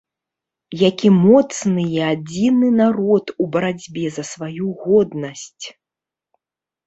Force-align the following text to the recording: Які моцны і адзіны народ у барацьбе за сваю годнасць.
Які 0.89 1.09
моцны 1.25 1.83
і 1.97 1.99
адзіны 2.13 2.71
народ 2.81 3.25
у 3.45 3.47
барацьбе 3.55 4.05
за 4.15 4.23
сваю 4.31 4.65
годнасць. 4.87 5.65